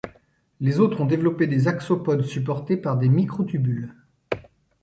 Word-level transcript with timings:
D'autres 0.61 1.01
ont 1.01 1.05
développé 1.05 1.45
des 1.45 1.67
axopodes 1.67 2.23
supportés 2.23 2.75
par 2.75 2.97
des 2.97 3.07
microtubules. 3.07 3.93